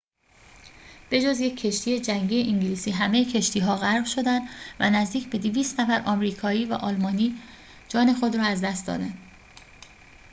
[1.09, 4.47] به‌جز یک کشتی جنگی انگلیسی همه کشتی‌ها غرق شدند
[4.79, 7.39] و نزدیک به ۲۰۰ نفر آمریکایی و آلمانی
[7.89, 9.17] جان خود را از دست دادند